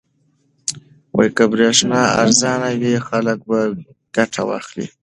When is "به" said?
3.49-3.59